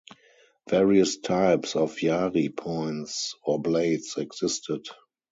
Various 0.67 1.17
types 1.17 1.75
of 1.75 1.95
yari 1.97 2.57
points 2.57 3.35
or 3.45 3.61
blades 3.61 4.15
existed. 4.17 4.85